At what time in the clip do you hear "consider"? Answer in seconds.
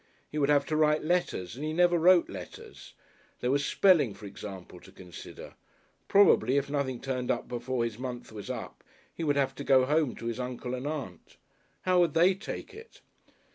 4.91-5.53